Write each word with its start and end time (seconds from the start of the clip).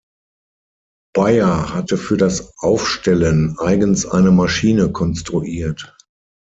Beyer 1.13 1.75
hatte 1.75 1.95
für 1.95 2.17
das 2.17 2.53
Aufstellen 2.57 3.59
eigens 3.59 4.07
eine 4.07 4.31
Maschine 4.31 4.91
konstruiert. 4.91 5.95